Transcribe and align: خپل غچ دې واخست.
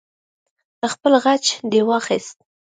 خپل 0.91 1.13
غچ 1.23 1.45
دې 1.71 1.81
واخست. 1.89 2.37